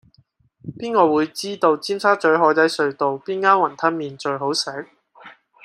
[0.79, 4.87] 邊個會知道尖沙咀海底隧道邊間雲吞麵最好食